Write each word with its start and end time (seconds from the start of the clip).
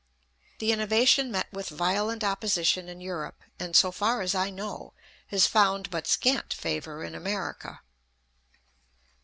The 0.57 0.71
innovation 0.71 1.31
met 1.31 1.45
with 1.53 1.69
violent 1.69 2.23
opposition 2.23 2.89
in 2.89 3.01
Europe, 3.01 3.43
and, 3.59 3.75
so 3.75 3.91
far 3.91 4.21
as 4.23 4.33
I 4.33 4.49
know, 4.49 4.95
has 5.27 5.45
found 5.45 5.91
but 5.91 6.07
scant 6.07 6.55
favor 6.55 7.03
in 7.03 7.13
America. 7.13 7.81